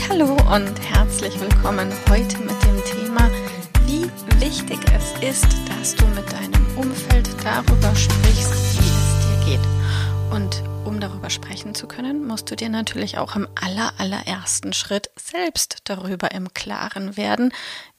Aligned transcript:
Hallo 0.00 0.36
und 0.52 0.80
herzlich 0.80 1.40
willkommen 1.40 1.92
heute 2.10 2.38
mit 2.38 2.62
dem 2.64 2.84
Thema, 2.84 3.30
wie 3.86 4.10
wichtig 4.40 4.80
es 4.92 5.12
ist, 5.22 5.46
dass 5.68 5.94
du 5.94 6.04
mit 6.08 6.30
deinem 6.32 6.66
Umfeld 6.76 7.28
darüber 7.44 7.94
sprichst, 7.94 8.80
wie 8.80 8.88
es 8.88 9.46
dir 9.46 9.56
geht. 9.56 10.32
Und 10.32 10.64
um 10.84 10.98
darüber 10.98 11.30
sprechen 11.30 11.76
zu 11.76 11.86
können, 11.86 12.26
musst 12.26 12.50
du 12.50 12.56
dir 12.56 12.70
natürlich 12.70 13.18
auch 13.18 13.36
im 13.36 13.46
aller, 13.54 13.92
allerersten 13.98 14.72
Schritt 14.72 15.10
selbst 15.16 15.78
darüber 15.84 16.32
im 16.32 16.52
Klaren 16.52 17.16
werden, 17.16 17.52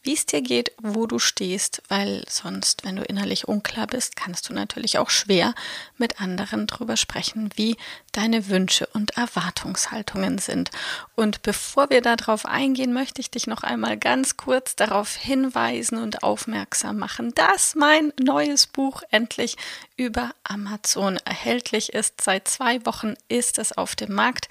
wie 0.06 0.14
es 0.14 0.26
dir 0.26 0.42
geht, 0.42 0.72
wo 0.82 1.08
du 1.08 1.20
stehst, 1.20 1.82
weil 1.88 2.24
sonst, 2.30 2.86
wenn 2.86 2.96
du 2.96 3.04
innerlich 3.04 3.48
unklar 3.48 3.88
bist, 3.88 4.16
kannst 4.16 4.48
du 4.48 4.54
natürlich 4.54 4.98
auch 4.98 5.10
schwer 5.10 5.54
mit 5.98 6.22
anderen 6.22 6.68
darüber 6.68 6.96
sprechen, 6.96 7.50
wie 7.56 7.76
deine 8.12 8.48
Wünsche 8.48 8.88
und 8.94 9.18
Erwartungshaltungen 9.18 10.38
sind. 10.38 10.70
Und 11.16 11.42
bevor 11.42 11.90
wir 11.90 12.02
darauf 12.02 12.46
eingehen, 12.46 12.94
möchte 12.94 13.20
ich 13.20 13.32
dich 13.32 13.48
noch 13.48 13.64
einmal 13.64 13.98
ganz 13.98 14.38
kurz 14.38 14.76
darauf 14.76 15.16
hinweisen 15.16 15.98
und 15.98 16.24
aufmerksam 16.24 16.98
machen, 16.98 17.34
dass 17.34 17.76
mein 17.76 18.14
neues 18.22 18.68
Buch 18.68 19.02
endlich 19.10 19.58
über 19.98 20.32
Amazon 20.44 21.18
erhältlich 21.26 21.94
ist. 21.94 22.22
Seit 22.22 22.48
zwei 22.48 22.86
Wochen 22.86 23.16
ist 23.28 23.58
es 23.58 23.76
auf 23.76 23.96
dem 23.96 24.14
Markt 24.14 24.48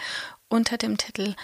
unter 0.49 0.77
dem 0.77 0.99
Titel 0.99 1.35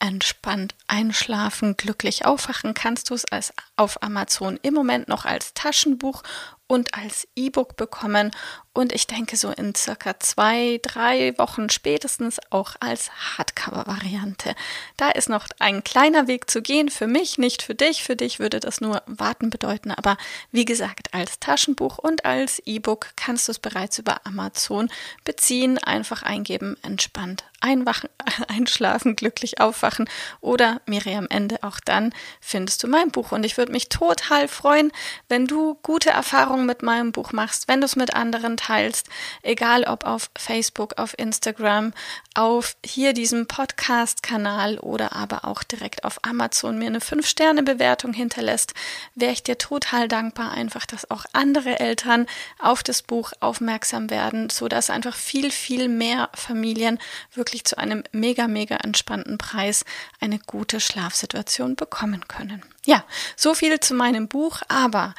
entspannt 0.00 0.74
einschlafen, 0.86 1.76
glücklich 1.76 2.24
aufwachen, 2.24 2.74
kannst 2.74 3.10
du 3.10 3.14
es 3.14 3.24
als 3.24 3.52
auf 3.76 4.02
Amazon 4.02 4.58
im 4.62 4.74
Moment 4.74 5.08
noch 5.08 5.24
als 5.24 5.54
Taschenbuch 5.54 6.22
und 6.68 6.94
als 6.94 7.26
E-Book 7.34 7.76
bekommen 7.76 8.30
und 8.78 8.92
ich 8.92 9.08
denke 9.08 9.36
so 9.36 9.50
in 9.50 9.74
circa 9.74 10.20
zwei, 10.20 10.78
drei 10.82 11.36
Wochen 11.36 11.68
spätestens 11.68 12.38
auch 12.50 12.76
als 12.78 13.10
Hardcover-Variante. 13.36 14.54
Da 14.96 15.10
ist 15.10 15.28
noch 15.28 15.48
ein 15.58 15.82
kleiner 15.82 16.28
Weg 16.28 16.48
zu 16.48 16.62
gehen 16.62 16.88
für 16.88 17.08
mich, 17.08 17.38
nicht 17.38 17.62
für 17.62 17.74
dich. 17.74 18.04
Für 18.04 18.14
dich 18.14 18.38
würde 18.38 18.60
das 18.60 18.80
nur 18.80 19.02
warten 19.06 19.50
bedeuten, 19.50 19.90
aber 19.90 20.16
wie 20.52 20.64
gesagt, 20.64 21.12
als 21.12 21.40
Taschenbuch 21.40 21.98
und 21.98 22.24
als 22.24 22.62
E-Book 22.66 23.08
kannst 23.16 23.48
du 23.48 23.52
es 23.52 23.58
bereits 23.58 23.98
über 23.98 24.24
Amazon 24.24 24.88
beziehen, 25.24 25.78
einfach 25.78 26.22
eingeben, 26.22 26.76
entspannt 26.82 27.42
einwachen, 27.60 28.08
einschlafen, 28.48 29.16
glücklich 29.16 29.60
aufwachen 29.60 30.08
oder 30.40 30.80
Miriam 30.86 31.26
Ende. 31.28 31.62
Auch 31.62 31.80
dann 31.80 32.12
findest 32.40 32.82
du 32.82 32.88
mein 32.88 33.10
Buch 33.10 33.32
und 33.32 33.44
ich 33.44 33.56
würde 33.56 33.72
mich 33.72 33.88
total 33.88 34.48
freuen, 34.48 34.92
wenn 35.28 35.46
du 35.46 35.74
gute 35.82 36.10
Erfahrungen 36.10 36.57
mit 36.66 36.82
meinem 36.82 37.12
Buch 37.12 37.32
machst, 37.32 37.68
wenn 37.68 37.80
du 37.80 37.86
es 37.86 37.96
mit 37.96 38.14
anderen 38.14 38.56
teilst 38.56 39.08
egal 39.42 39.84
ob 39.84 40.04
auf 40.04 40.30
Facebook, 40.36 40.98
auf 40.98 41.18
Instagram, 41.18 41.92
auf 42.34 42.76
hier 42.84 43.12
diesem 43.12 43.46
Podcast-Kanal 43.46 44.78
oder 44.78 45.14
aber 45.14 45.44
auch 45.44 45.62
direkt 45.62 46.04
auf 46.04 46.24
Amazon 46.24 46.78
mir 46.78 46.86
eine 46.86 47.00
5-Sterne-Bewertung 47.00 48.12
hinterlässt, 48.12 48.74
wäre 49.14 49.32
ich 49.32 49.42
dir 49.42 49.58
total 49.58 50.08
dankbar, 50.08 50.52
einfach, 50.52 50.86
dass 50.86 51.10
auch 51.10 51.24
andere 51.32 51.80
Eltern 51.80 52.26
auf 52.58 52.82
das 52.82 53.02
Buch 53.02 53.32
aufmerksam 53.40 54.10
werden, 54.10 54.50
so 54.50 54.68
dass 54.68 54.90
einfach 54.90 55.14
viel, 55.16 55.50
viel 55.50 55.88
mehr 55.88 56.30
Familien 56.34 56.98
wirklich 57.34 57.64
zu 57.64 57.78
einem 57.78 58.04
mega, 58.12 58.48
mega 58.48 58.76
entspannten 58.76 59.38
Preis 59.38 59.84
eine 60.20 60.38
gute 60.38 60.80
Schlafsituation 60.80 61.76
bekommen 61.76 62.28
können. 62.28 62.62
Ja, 62.84 63.04
so 63.36 63.54
viel 63.54 63.80
zu 63.80 63.94
meinem 63.94 64.28
Buch, 64.28 64.62
aber 64.68 65.14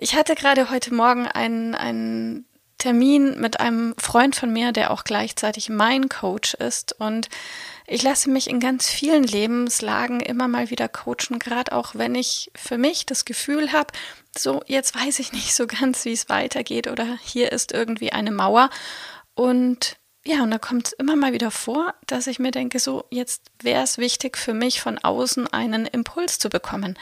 ich 0.00 0.14
hatte 0.14 0.34
gerade 0.34 0.70
heute 0.70 0.94
Morgen 0.94 1.26
einen, 1.26 1.74
einen 1.74 2.46
Termin 2.78 3.38
mit 3.38 3.60
einem 3.60 3.94
Freund 3.98 4.34
von 4.34 4.50
mir, 4.50 4.72
der 4.72 4.90
auch 4.90 5.04
gleichzeitig 5.04 5.68
mein 5.68 6.08
Coach 6.08 6.54
ist. 6.54 6.98
Und 6.98 7.28
ich 7.86 8.02
lasse 8.02 8.30
mich 8.30 8.48
in 8.48 8.60
ganz 8.60 8.88
vielen 8.88 9.24
Lebenslagen 9.24 10.20
immer 10.20 10.48
mal 10.48 10.70
wieder 10.70 10.88
coachen, 10.88 11.38
gerade 11.38 11.72
auch 11.72 11.94
wenn 11.94 12.14
ich 12.14 12.50
für 12.56 12.78
mich 12.78 13.04
das 13.04 13.26
Gefühl 13.26 13.72
habe, 13.72 13.92
so 14.36 14.62
jetzt 14.66 14.94
weiß 14.94 15.18
ich 15.18 15.32
nicht 15.32 15.54
so 15.54 15.66
ganz, 15.66 16.06
wie 16.06 16.12
es 16.12 16.30
weitergeht 16.30 16.88
oder 16.88 17.18
hier 17.22 17.52
ist 17.52 17.72
irgendwie 17.72 18.12
eine 18.12 18.30
Mauer. 18.30 18.70
Und 19.34 19.98
ja, 20.24 20.42
und 20.42 20.50
da 20.50 20.58
kommt 20.58 20.88
es 20.88 20.92
immer 20.94 21.16
mal 21.16 21.34
wieder 21.34 21.50
vor, 21.50 21.94
dass 22.06 22.26
ich 22.26 22.38
mir 22.38 22.52
denke, 22.52 22.78
so 22.78 23.04
jetzt 23.10 23.50
wäre 23.62 23.82
es 23.82 23.98
wichtig 23.98 24.38
für 24.38 24.54
mich 24.54 24.80
von 24.80 24.96
außen 24.96 25.46
einen 25.48 25.84
Impuls 25.84 26.38
zu 26.38 26.48
bekommen. 26.48 26.98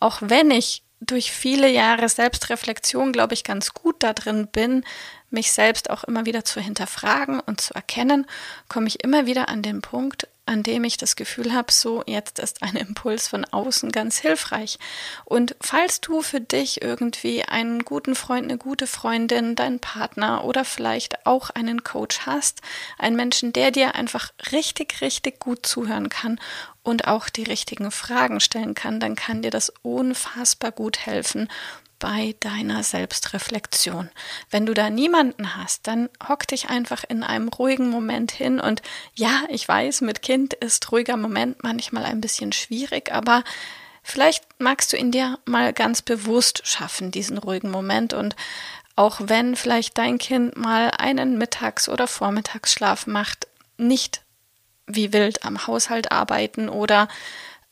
Auch 0.00 0.18
wenn 0.20 0.50
ich 0.50 0.82
durch 1.06 1.32
viele 1.32 1.68
Jahre 1.68 2.08
Selbstreflexion, 2.08 3.12
glaube 3.12 3.34
ich, 3.34 3.44
ganz 3.44 3.74
gut 3.74 3.96
da 4.00 4.12
drin 4.12 4.46
bin, 4.46 4.84
mich 5.30 5.52
selbst 5.52 5.90
auch 5.90 6.04
immer 6.04 6.26
wieder 6.26 6.44
zu 6.44 6.60
hinterfragen 6.60 7.40
und 7.40 7.60
zu 7.60 7.74
erkennen, 7.74 8.26
komme 8.68 8.86
ich 8.86 9.02
immer 9.02 9.26
wieder 9.26 9.48
an 9.48 9.62
den 9.62 9.80
Punkt, 9.80 10.28
an 10.44 10.62
dem 10.62 10.84
ich 10.84 10.96
das 10.96 11.16
Gefühl 11.16 11.52
habe, 11.52 11.72
so 11.72 12.02
jetzt 12.06 12.38
ist 12.38 12.62
ein 12.62 12.76
Impuls 12.76 13.28
von 13.28 13.44
außen 13.44 13.92
ganz 13.92 14.18
hilfreich. 14.18 14.78
Und 15.24 15.54
falls 15.60 16.00
du 16.00 16.20
für 16.22 16.40
dich 16.40 16.82
irgendwie 16.82 17.44
einen 17.44 17.84
guten 17.84 18.14
Freund, 18.14 18.44
eine 18.44 18.58
gute 18.58 18.86
Freundin, 18.86 19.54
deinen 19.54 19.78
Partner 19.78 20.44
oder 20.44 20.64
vielleicht 20.64 21.26
auch 21.26 21.50
einen 21.50 21.84
Coach 21.84 22.20
hast, 22.26 22.60
einen 22.98 23.16
Menschen, 23.16 23.52
der 23.52 23.70
dir 23.70 23.94
einfach 23.94 24.32
richtig, 24.50 25.00
richtig 25.00 25.38
gut 25.38 25.64
zuhören 25.64 26.08
kann 26.08 26.40
und 26.82 27.06
auch 27.06 27.28
die 27.28 27.44
richtigen 27.44 27.90
Fragen 27.92 28.40
stellen 28.40 28.74
kann, 28.74 28.98
dann 28.98 29.14
kann 29.14 29.42
dir 29.42 29.50
das 29.50 29.72
unfassbar 29.82 30.72
gut 30.72 31.06
helfen 31.06 31.48
bei 32.02 32.34
deiner 32.40 32.82
Selbstreflexion. 32.82 34.10
Wenn 34.50 34.66
du 34.66 34.74
da 34.74 34.90
niemanden 34.90 35.56
hast, 35.56 35.86
dann 35.86 36.08
hock 36.28 36.48
dich 36.48 36.68
einfach 36.68 37.04
in 37.08 37.22
einem 37.22 37.46
ruhigen 37.46 37.90
Moment 37.90 38.32
hin 38.32 38.58
und 38.58 38.82
ja, 39.14 39.44
ich 39.48 39.68
weiß, 39.68 40.00
mit 40.00 40.20
Kind 40.20 40.52
ist 40.52 40.90
ruhiger 40.90 41.16
Moment 41.16 41.62
manchmal 41.62 42.04
ein 42.04 42.20
bisschen 42.20 42.50
schwierig, 42.50 43.12
aber 43.12 43.44
vielleicht 44.02 44.44
magst 44.58 44.92
du 44.92 44.96
ihn 44.96 45.12
dir 45.12 45.38
mal 45.44 45.72
ganz 45.72 46.02
bewusst 46.02 46.66
schaffen, 46.66 47.12
diesen 47.12 47.38
ruhigen 47.38 47.70
Moment 47.70 48.14
und 48.14 48.34
auch 48.96 49.20
wenn 49.20 49.54
vielleicht 49.54 49.96
dein 49.96 50.18
Kind 50.18 50.56
mal 50.56 50.90
einen 50.90 51.38
Mittags- 51.38 51.88
oder 51.88 52.08
Vormittagsschlaf 52.08 53.06
macht, 53.06 53.46
nicht 53.76 54.22
wie 54.88 55.12
wild 55.12 55.44
am 55.44 55.68
Haushalt 55.68 56.10
arbeiten 56.10 56.68
oder 56.68 57.06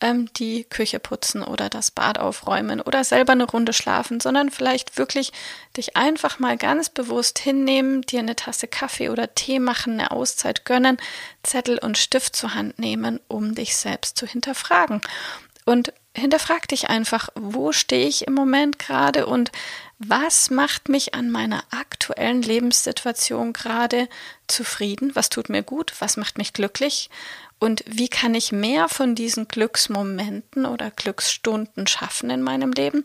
ähm, 0.00 0.32
die 0.34 0.64
Küche 0.64 0.98
putzen 0.98 1.42
oder 1.42 1.68
das 1.68 1.90
Bad 1.90 2.18
aufräumen 2.18 2.80
oder 2.80 3.04
selber 3.04 3.32
eine 3.32 3.44
Runde 3.44 3.72
schlafen, 3.72 4.20
sondern 4.20 4.50
vielleicht 4.50 4.98
wirklich 4.98 5.32
dich 5.76 5.96
einfach 5.96 6.38
mal 6.38 6.56
ganz 6.56 6.88
bewusst 6.88 7.38
hinnehmen, 7.38 8.02
dir 8.02 8.20
eine 8.20 8.36
Tasse 8.36 8.66
Kaffee 8.66 9.10
oder 9.10 9.34
Tee 9.34 9.58
machen, 9.58 9.94
eine 9.94 10.10
Auszeit 10.10 10.64
gönnen, 10.64 10.98
Zettel 11.42 11.78
und 11.78 11.98
Stift 11.98 12.36
zur 12.36 12.54
Hand 12.54 12.78
nehmen, 12.78 13.20
um 13.28 13.54
dich 13.54 13.76
selbst 13.76 14.16
zu 14.16 14.26
hinterfragen. 14.26 15.00
Und 15.64 15.92
hinterfrag 16.14 16.66
dich 16.68 16.88
einfach, 16.88 17.28
wo 17.34 17.72
stehe 17.72 18.08
ich 18.08 18.26
im 18.26 18.34
Moment 18.34 18.78
gerade 18.78 19.26
und 19.26 19.52
was 19.98 20.48
macht 20.48 20.88
mich 20.88 21.14
an 21.14 21.30
meiner 21.30 21.62
aktuellen 21.70 22.40
Lebenssituation 22.40 23.52
gerade 23.52 24.08
zufrieden? 24.46 25.14
Was 25.14 25.28
tut 25.28 25.50
mir 25.50 25.62
gut? 25.62 25.92
Was 25.98 26.16
macht 26.16 26.38
mich 26.38 26.54
glücklich? 26.54 27.10
Und 27.60 27.84
wie 27.86 28.08
kann 28.08 28.34
ich 28.34 28.52
mehr 28.52 28.88
von 28.88 29.14
diesen 29.14 29.46
Glücksmomenten 29.46 30.64
oder 30.64 30.90
Glücksstunden 30.90 31.86
schaffen 31.86 32.30
in 32.30 32.42
meinem 32.42 32.72
Leben? 32.72 33.04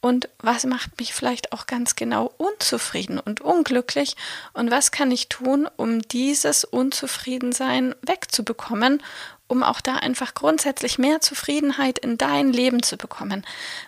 Und 0.00 0.30
was 0.38 0.64
macht 0.64 0.98
mich 0.98 1.12
vielleicht 1.12 1.52
auch 1.52 1.66
ganz 1.66 1.94
genau 1.94 2.32
unzufrieden 2.38 3.18
und 3.18 3.42
unglücklich? 3.42 4.16
Und 4.54 4.70
was 4.70 4.90
kann 4.90 5.10
ich 5.10 5.28
tun, 5.28 5.68
um 5.76 6.00
dieses 6.00 6.64
Unzufriedensein 6.64 7.94
wegzubekommen, 8.00 9.02
um 9.46 9.62
auch 9.62 9.82
da 9.82 9.96
einfach 9.96 10.32
grundsätzlich 10.32 10.98
mehr 10.98 11.20
Zufriedenheit 11.20 11.98
in 11.98 12.16
dein 12.16 12.50
Leben 12.50 12.82
zu 12.82 12.96
bekommen? 12.96 13.44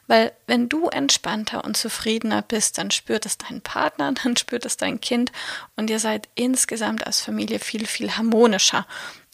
Weil 0.06 0.32
wenn 0.46 0.68
du 0.68 0.88
entspannter 0.88 1.64
und 1.64 1.78
zufriedener 1.78 2.42
bist, 2.42 2.76
dann 2.76 2.90
spürt 2.90 3.24
es 3.24 3.38
dein 3.38 3.62
Partner, 3.62 4.12
dann 4.22 4.36
spürt 4.36 4.66
es 4.66 4.76
dein 4.76 5.00
Kind 5.00 5.32
und 5.76 5.88
ihr 5.88 5.98
seid 5.98 6.28
insgesamt 6.34 7.06
als 7.06 7.22
Familie 7.22 7.58
viel, 7.58 7.86
viel 7.86 8.14
harmonischer. 8.18 8.86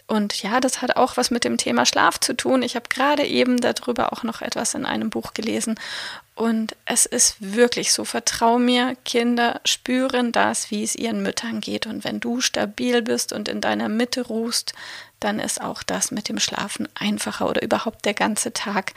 Und 0.08 0.42
ja, 0.42 0.58
das 0.58 0.80
hat 0.80 0.96
auch 0.96 1.18
was 1.18 1.30
mit 1.30 1.44
dem 1.44 1.58
Thema 1.58 1.84
Schlaf 1.84 2.18
zu 2.18 2.34
tun. 2.34 2.62
Ich 2.62 2.76
habe 2.76 2.88
gerade 2.88 3.26
eben 3.26 3.58
darüber 3.58 4.12
auch 4.12 4.22
noch 4.22 4.40
etwas 4.40 4.72
in 4.72 4.86
einem 4.86 5.10
Buch 5.10 5.34
gelesen. 5.34 5.78
Und 6.34 6.74
es 6.86 7.04
ist 7.04 7.36
wirklich 7.40 7.92
so, 7.92 8.04
vertrau 8.04 8.58
mir, 8.58 8.96
Kinder 9.04 9.60
spüren 9.66 10.32
das, 10.32 10.70
wie 10.70 10.82
es 10.82 10.96
ihren 10.96 11.22
Müttern 11.22 11.60
geht. 11.60 11.86
Und 11.86 12.04
wenn 12.04 12.20
du 12.20 12.40
stabil 12.40 13.02
bist 13.02 13.34
und 13.34 13.48
in 13.48 13.60
deiner 13.60 13.90
Mitte 13.90 14.22
ruhst, 14.22 14.72
dann 15.20 15.40
ist 15.40 15.60
auch 15.60 15.82
das 15.82 16.10
mit 16.10 16.30
dem 16.30 16.38
Schlafen 16.38 16.88
einfacher 16.94 17.46
oder 17.46 17.62
überhaupt 17.62 18.06
der 18.06 18.14
ganze 18.14 18.54
Tag 18.54 18.94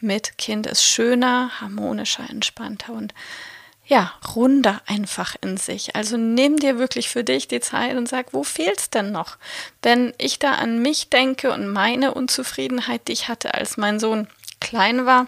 mit 0.00 0.38
Kind 0.38 0.66
ist 0.66 0.82
schöner, 0.82 1.50
harmonischer, 1.60 2.28
entspannter 2.28 2.92
und 2.92 3.12
ja, 3.86 4.12
runder 4.34 4.80
einfach 4.86 5.36
in 5.40 5.56
sich. 5.56 5.94
Also 5.94 6.16
nimm 6.16 6.56
dir 6.56 6.78
wirklich 6.78 7.10
für 7.10 7.22
dich 7.22 7.48
die 7.48 7.60
Zeit 7.60 7.96
und 7.96 8.08
sag, 8.08 8.32
wo 8.32 8.42
fehlt's 8.42 8.90
denn 8.90 9.12
noch? 9.12 9.36
Wenn 9.82 10.14
ich 10.16 10.38
da 10.38 10.54
an 10.54 10.80
mich 10.80 11.10
denke 11.10 11.52
und 11.52 11.68
meine 11.68 12.14
Unzufriedenheit, 12.14 13.08
die 13.08 13.12
ich 13.12 13.28
hatte, 13.28 13.54
als 13.54 13.76
mein 13.76 14.00
Sohn 14.00 14.26
klein 14.60 15.04
war, 15.04 15.26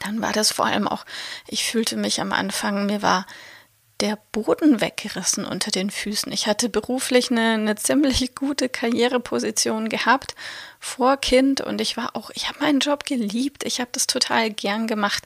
dann 0.00 0.20
war 0.20 0.32
das 0.32 0.52
vor 0.52 0.66
allem 0.66 0.86
auch, 0.86 1.06
ich 1.48 1.64
fühlte 1.64 1.96
mich 1.96 2.20
am 2.20 2.32
Anfang, 2.32 2.84
mir 2.84 3.00
war 3.00 3.26
der 4.00 4.18
Boden 4.32 4.80
weggerissen 4.80 5.46
unter 5.46 5.70
den 5.70 5.90
Füßen. 5.90 6.30
Ich 6.30 6.46
hatte 6.46 6.68
beruflich 6.68 7.30
eine, 7.30 7.52
eine 7.52 7.76
ziemlich 7.76 8.34
gute 8.34 8.68
Karriereposition 8.68 9.88
gehabt 9.88 10.34
vor 10.78 11.16
Kind 11.16 11.62
und 11.62 11.80
ich 11.80 11.96
war 11.96 12.14
auch, 12.14 12.30
ich 12.34 12.48
habe 12.48 12.60
meinen 12.60 12.80
Job 12.80 13.04
geliebt. 13.04 13.64
Ich 13.64 13.80
habe 13.80 13.88
das 13.92 14.06
total 14.06 14.50
gern 14.50 14.86
gemacht. 14.86 15.24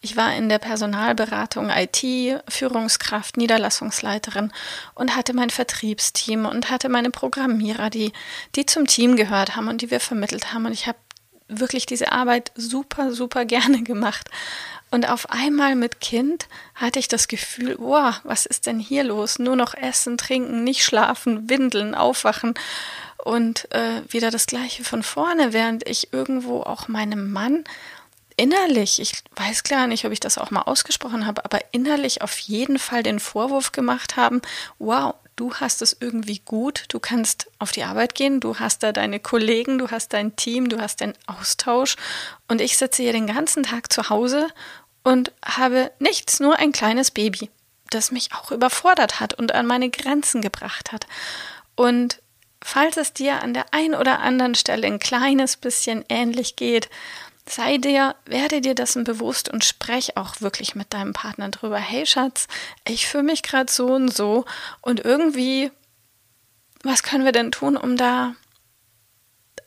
Ich 0.00 0.16
war 0.16 0.34
in 0.34 0.48
der 0.48 0.58
Personalberatung 0.58 1.70
IT, 1.70 2.04
Führungskraft, 2.48 3.36
Niederlassungsleiterin 3.36 4.52
und 4.94 5.14
hatte 5.14 5.32
mein 5.32 5.50
Vertriebsteam 5.50 6.44
und 6.44 6.70
hatte 6.70 6.88
meine 6.88 7.10
Programmierer, 7.10 7.88
die, 7.88 8.12
die 8.56 8.66
zum 8.66 8.86
Team 8.86 9.14
gehört 9.14 9.54
haben 9.54 9.68
und 9.68 9.80
die 9.80 9.92
wir 9.92 10.00
vermittelt 10.00 10.52
haben. 10.52 10.66
Und 10.66 10.72
ich 10.72 10.88
habe 10.88 10.98
wirklich 11.48 11.86
diese 11.86 12.12
Arbeit 12.12 12.52
super, 12.54 13.12
super 13.12 13.44
gerne 13.44 13.82
gemacht. 13.82 14.28
Und 14.90 15.08
auf 15.08 15.30
einmal 15.30 15.74
mit 15.74 16.00
Kind 16.00 16.48
hatte 16.74 16.98
ich 16.98 17.08
das 17.08 17.28
Gefühl, 17.28 17.76
wow, 17.78 18.14
was 18.24 18.46
ist 18.46 18.66
denn 18.66 18.78
hier 18.78 19.04
los? 19.04 19.38
Nur 19.38 19.56
noch 19.56 19.74
essen, 19.74 20.16
trinken, 20.16 20.64
nicht 20.64 20.82
schlafen, 20.82 21.50
windeln, 21.50 21.94
aufwachen 21.94 22.54
und 23.22 23.70
äh, 23.72 24.02
wieder 24.08 24.30
das 24.30 24.46
gleiche 24.46 24.84
von 24.84 25.02
vorne, 25.02 25.52
während 25.52 25.86
ich 25.88 26.12
irgendwo 26.12 26.62
auch 26.62 26.88
meinem 26.88 27.32
Mann 27.32 27.64
innerlich, 28.36 29.00
ich 29.00 29.12
weiß 29.36 29.64
klar 29.64 29.86
nicht, 29.86 30.04
ob 30.04 30.12
ich 30.12 30.20
das 30.20 30.38
auch 30.38 30.50
mal 30.50 30.62
ausgesprochen 30.62 31.26
habe, 31.26 31.44
aber 31.44 31.58
innerlich 31.72 32.22
auf 32.22 32.38
jeden 32.38 32.78
Fall 32.78 33.02
den 33.02 33.18
Vorwurf 33.18 33.72
gemacht 33.72 34.16
haben, 34.16 34.40
wow, 34.78 35.14
du 35.38 35.54
hast 35.54 35.82
es 35.82 35.96
irgendwie 35.98 36.40
gut, 36.44 36.84
du 36.88 36.98
kannst 36.98 37.50
auf 37.58 37.70
die 37.70 37.84
Arbeit 37.84 38.14
gehen, 38.14 38.40
du 38.40 38.58
hast 38.58 38.82
da 38.82 38.92
deine 38.92 39.20
Kollegen, 39.20 39.78
du 39.78 39.90
hast 39.90 40.12
dein 40.12 40.34
Team, 40.36 40.68
du 40.68 40.80
hast 40.80 41.00
den 41.00 41.14
Austausch 41.26 41.96
und 42.48 42.60
ich 42.60 42.76
sitze 42.76 43.02
hier 43.02 43.12
den 43.12 43.28
ganzen 43.28 43.62
Tag 43.62 43.92
zu 43.92 44.10
Hause 44.10 44.48
und 45.04 45.32
habe 45.44 45.92
nichts, 46.00 46.40
nur 46.40 46.58
ein 46.58 46.72
kleines 46.72 47.12
Baby, 47.12 47.50
das 47.90 48.10
mich 48.10 48.34
auch 48.34 48.50
überfordert 48.50 49.20
hat 49.20 49.34
und 49.34 49.54
an 49.54 49.66
meine 49.66 49.90
Grenzen 49.90 50.42
gebracht 50.42 50.90
hat. 50.92 51.06
Und 51.76 52.20
falls 52.60 52.96
es 52.96 53.12
dir 53.12 53.40
an 53.40 53.54
der 53.54 53.72
einen 53.72 53.94
oder 53.94 54.18
anderen 54.18 54.56
Stelle 54.56 54.88
ein 54.88 54.98
kleines 54.98 55.56
bisschen 55.56 56.04
ähnlich 56.08 56.56
geht, 56.56 56.90
sei 57.50 57.78
dir, 57.78 58.14
werde 58.24 58.60
dir 58.60 58.74
dessen 58.74 59.04
bewusst 59.04 59.48
und 59.48 59.64
sprech 59.64 60.16
auch 60.16 60.40
wirklich 60.40 60.74
mit 60.74 60.92
deinem 60.92 61.12
Partner 61.12 61.48
drüber. 61.48 61.78
Hey 61.78 62.06
Schatz, 62.06 62.46
ich 62.86 63.06
fühle 63.06 63.24
mich 63.24 63.42
gerade 63.42 63.70
so 63.70 63.86
und 63.86 64.14
so 64.14 64.44
und 64.80 65.04
irgendwie, 65.04 65.70
was 66.82 67.02
können 67.02 67.24
wir 67.24 67.32
denn 67.32 67.52
tun, 67.52 67.76
um 67.76 67.96
da 67.96 68.34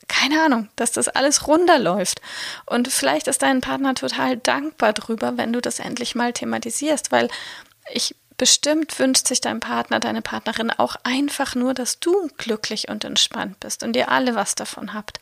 keine 0.08 0.44
Ahnung, 0.44 0.70
dass 0.76 0.92
das 0.92 1.08
alles 1.08 1.48
runterläuft. 1.48 2.22
Und 2.66 2.90
vielleicht 2.90 3.28
ist 3.28 3.42
dein 3.42 3.62
Partner 3.62 3.96
total 3.96 4.38
dankbar 4.38 4.92
drüber, 4.92 5.38
wenn 5.38 5.54
du 5.54 5.62
das 5.62 5.80
endlich 5.80 6.16
mal 6.16 6.34
thematisierst, 6.34 7.12
weil 7.14 7.30
ich 7.94 8.16
bestimmt 8.36 8.98
wünscht 9.00 9.28
sich 9.28 9.40
dein 9.40 9.60
Partner, 9.60 10.00
deine 10.00 10.22
Partnerin 10.22 10.70
auch 10.72 10.96
einfach 11.04 11.56
nur, 11.56 11.74
dass 11.74 12.00
du 12.00 12.28
glücklich 12.38 12.90
und 12.90 13.06
entspannt 13.06 13.60
bist 13.60 13.84
und 13.84 13.96
ihr 13.96 14.10
alle 14.10 14.36
was 14.36 14.56
davon 14.56 14.94
habt. 14.94 15.20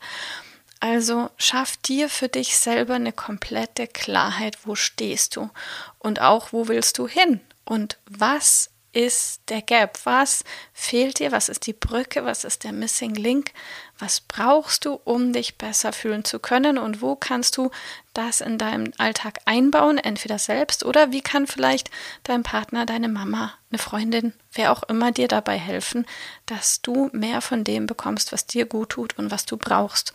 Also 0.80 1.30
schaff 1.36 1.76
dir 1.76 2.08
für 2.08 2.28
dich 2.28 2.56
selber 2.56 2.94
eine 2.94 3.12
komplette 3.12 3.86
Klarheit, 3.86 4.58
wo 4.64 4.74
stehst 4.74 5.36
du 5.36 5.50
und 5.98 6.20
auch 6.22 6.52
wo 6.52 6.68
willst 6.68 6.96
du 6.98 7.06
hin 7.06 7.40
und 7.64 7.98
was 8.08 8.70
ist 8.92 9.42
der 9.48 9.62
Gap? 9.62 10.00
Was 10.04 10.42
fehlt 10.72 11.20
dir? 11.20 11.30
Was 11.30 11.48
ist 11.48 11.66
die 11.66 11.72
Brücke? 11.72 12.24
Was 12.24 12.44
ist 12.44 12.64
der 12.64 12.72
Missing 12.72 13.14
Link? 13.14 13.52
Was 13.98 14.20
brauchst 14.20 14.84
du, 14.84 14.94
um 15.04 15.32
dich 15.32 15.58
besser 15.58 15.92
fühlen 15.92 16.24
zu 16.24 16.40
können? 16.40 16.76
Und 16.76 17.00
wo 17.00 17.14
kannst 17.14 17.56
du 17.56 17.70
das 18.14 18.40
in 18.40 18.58
deinem 18.58 18.92
Alltag 18.98 19.38
einbauen? 19.44 19.98
Entweder 19.98 20.38
selbst 20.38 20.84
oder 20.84 21.12
wie 21.12 21.20
kann 21.20 21.46
vielleicht 21.46 21.90
dein 22.24 22.42
Partner, 22.42 22.84
deine 22.84 23.08
Mama, 23.08 23.52
eine 23.70 23.78
Freundin, 23.78 24.32
wer 24.52 24.72
auch 24.72 24.82
immer 24.84 25.12
dir 25.12 25.28
dabei 25.28 25.56
helfen, 25.56 26.06
dass 26.46 26.82
du 26.82 27.10
mehr 27.12 27.40
von 27.42 27.62
dem 27.62 27.86
bekommst, 27.86 28.32
was 28.32 28.46
dir 28.46 28.66
gut 28.66 28.90
tut 28.90 29.18
und 29.18 29.30
was 29.30 29.46
du 29.46 29.56
brauchst. 29.56 30.12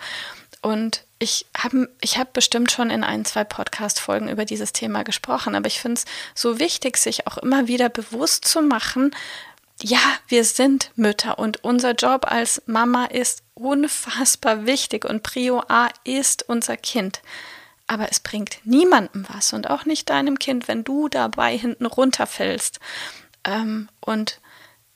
Und 0.65 1.03
ich 1.19 1.45
habe 1.55 1.93
ich 2.01 2.17
hab 2.17 2.33
bestimmt 2.33 2.71
schon 2.71 2.89
in 2.89 3.03
ein, 3.03 3.23
zwei 3.23 3.43
Podcast-Folgen 3.43 4.29
über 4.29 4.45
dieses 4.45 4.73
Thema 4.73 5.03
gesprochen, 5.03 5.53
aber 5.53 5.67
ich 5.67 5.79
finde 5.79 5.99
es 5.99 6.05
so 6.33 6.57
wichtig, 6.57 6.97
sich 6.97 7.27
auch 7.27 7.37
immer 7.37 7.67
wieder 7.67 7.87
bewusst 7.87 8.45
zu 8.45 8.63
machen, 8.63 9.15
ja, 9.79 9.99
wir 10.27 10.43
sind 10.43 10.89
Mütter 10.95 11.37
und 11.37 11.63
unser 11.63 11.91
Job 11.91 12.25
als 12.31 12.63
Mama 12.65 13.05
ist 13.05 13.43
unfassbar 13.53 14.65
wichtig 14.65 15.05
und 15.05 15.21
Prio 15.21 15.61
A 15.67 15.89
ist 16.03 16.49
unser 16.49 16.77
Kind. 16.77 17.21
Aber 17.85 18.09
es 18.09 18.19
bringt 18.19 18.57
niemandem 18.63 19.27
was 19.31 19.53
und 19.53 19.69
auch 19.69 19.85
nicht 19.85 20.09
deinem 20.09 20.39
Kind, 20.39 20.67
wenn 20.67 20.83
du 20.83 21.09
dabei 21.09 21.55
hinten 21.55 21.85
runterfällst. 21.85 22.79
Ähm, 23.43 23.87
und 23.99 24.41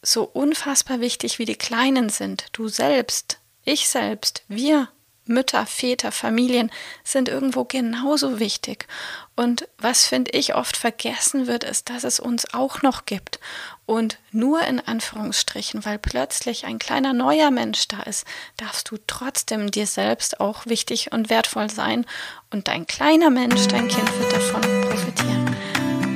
so 0.02 0.24
unfassbar 0.24 1.00
wichtig 1.00 1.38
wie 1.38 1.46
die 1.46 1.58
Kleinen 1.58 2.10
sind, 2.10 2.48
du 2.54 2.70
selbst, 2.70 3.38
ich 3.66 3.88
selbst, 3.88 4.42
wir 4.48 4.88
Mütter, 5.30 5.66
Väter, 5.66 6.12
Familien 6.12 6.72
sind 7.04 7.30
irgendwo 7.30 7.64
genauso 7.64 8.40
wichtig. 8.40 8.88
Und 9.36 9.70
was 9.78 10.06
finde 10.06 10.32
ich 10.32 10.56
oft 10.56 10.76
vergessen 10.76 11.48
wird, 11.48 11.64
ist, 11.64 11.90
dass 11.90 12.04
es 12.04 12.20
uns 12.20 12.54
auch 12.54 12.82
noch 12.82 13.06
gibt. 13.06 13.40
Und 13.86 14.18
nur 14.32 14.62
in 14.64 14.80
Anführungsstrichen, 14.80 15.86
weil 15.86 15.98
plötzlich 15.98 16.66
ein 16.66 16.78
kleiner 16.78 17.14
neuer 17.14 17.52
Mensch 17.52 17.88
da 17.88 18.02
ist, 18.02 18.26
darfst 18.58 18.92
du 18.92 18.98
trotzdem 19.08 19.72
dir 19.72 19.88
selbst 19.88 20.40
auch 20.40 20.66
wichtig 20.66 21.12
und 21.12 21.30
wertvoll 21.30 21.70
sein. 21.70 22.06
Und 22.52 22.68
dein 22.68 22.86
kleiner 22.86 23.30
Mensch, 23.30 23.68
dein 23.68 23.88
Kind 23.88 24.20
wird 24.20 24.34
davon 24.34 24.62
profitieren. 24.62 25.56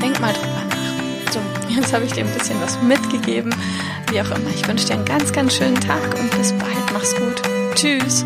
Denk 0.02 0.20
mal 0.20 0.34
drüber 0.34 0.64
nach. 0.70 1.32
So, 1.32 1.40
jetzt 1.70 1.94
habe 1.94 2.06
ich 2.06 2.12
dir 2.12 2.26
ein 2.26 2.34
bisschen 2.34 2.60
was 2.62 2.82
mitgegeben. 2.82 3.56
Wie 4.10 4.20
auch 4.22 4.32
immer, 4.32 4.50
ich 4.54 4.68
wünsche 4.68 4.88
dir 4.88 4.96
einen 4.96 5.06
ganz, 5.06 5.32
ganz 5.32 5.56
schönen 5.56 5.80
Tag 5.80 6.04
und 6.20 6.30
bis 6.38 6.52
bald. 6.54 6.94
Mach's 6.94 7.16
gut. 7.16 7.42
Tschüss. 7.74 8.26